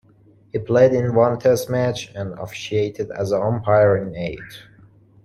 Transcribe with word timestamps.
He 0.51 0.57
played 0.57 0.93
in 0.93 1.13
one 1.13 1.37
Test 1.37 1.69
match 1.69 2.09
and 2.15 2.33
officiated 2.39 3.11
as 3.11 3.31
an 3.31 3.43
umpire 3.43 3.95
in 3.97 4.15
eight. 4.15 4.39